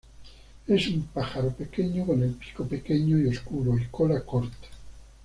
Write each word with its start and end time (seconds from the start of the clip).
Es 0.65 0.87
un 0.87 1.03
pájaro 1.03 1.51
pequeño 1.51 2.07
con 2.07 2.23
el 2.23 2.31
pico 2.33 2.65
pequeño 2.67 3.19
y 3.19 3.27
oscuro 3.27 3.77
y 3.77 3.85
cola 3.91 4.19
corta. 4.25 4.67